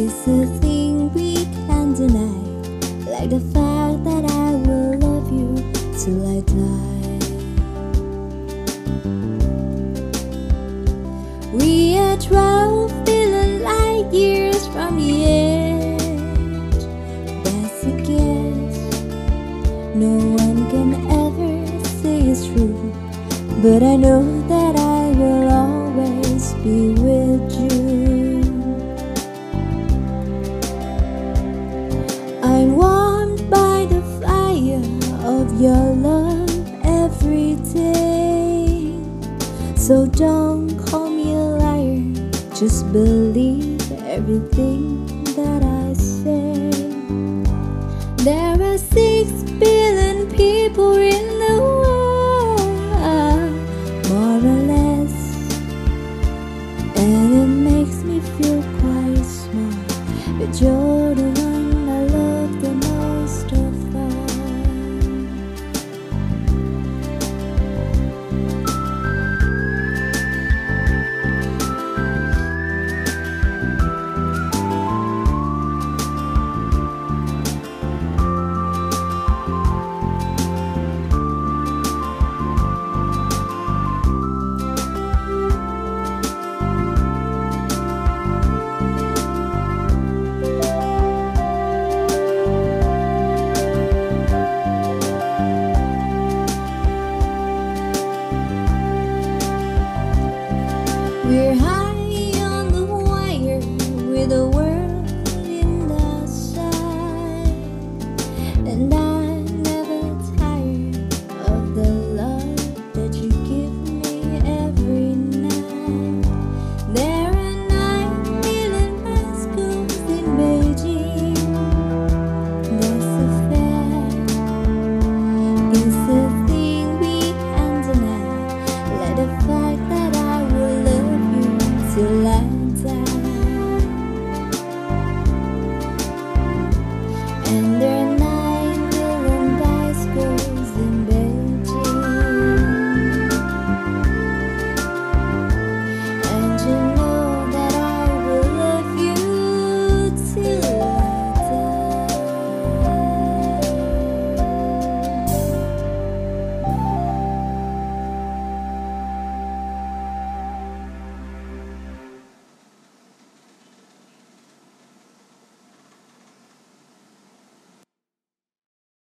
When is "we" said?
1.12-1.34, 11.52-11.98